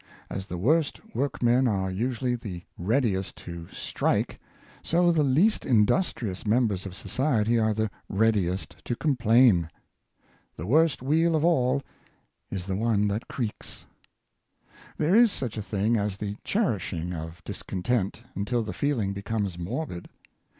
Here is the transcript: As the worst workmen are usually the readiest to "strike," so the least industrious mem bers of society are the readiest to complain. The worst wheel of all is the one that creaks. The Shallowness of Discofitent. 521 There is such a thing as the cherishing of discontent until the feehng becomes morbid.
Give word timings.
As 0.31 0.47
the 0.47 0.57
worst 0.57 1.13
workmen 1.15 1.67
are 1.67 1.91
usually 1.91 2.33
the 2.33 2.63
readiest 2.75 3.35
to 3.45 3.67
"strike," 3.67 4.39
so 4.81 5.11
the 5.11 5.21
least 5.21 5.63
industrious 5.63 6.43
mem 6.43 6.67
bers 6.67 6.87
of 6.87 6.95
society 6.95 7.59
are 7.59 7.71
the 7.75 7.91
readiest 8.09 8.83
to 8.85 8.95
complain. 8.95 9.69
The 10.57 10.65
worst 10.65 11.03
wheel 11.03 11.35
of 11.35 11.45
all 11.45 11.83
is 12.49 12.65
the 12.65 12.75
one 12.75 13.07
that 13.09 13.27
creaks. 13.27 13.85
The 14.97 15.03
Shallowness 15.03 15.03
of 15.03 15.09
Discofitent. 15.09 15.13
521 15.13 15.13
There 15.13 15.15
is 15.21 15.31
such 15.31 15.57
a 15.57 15.69
thing 15.69 15.97
as 15.97 16.17
the 16.17 16.35
cherishing 16.43 17.13
of 17.13 17.43
discontent 17.43 18.23
until 18.33 18.63
the 18.63 18.71
feehng 18.73 19.13
becomes 19.13 19.59
morbid. 19.59 20.09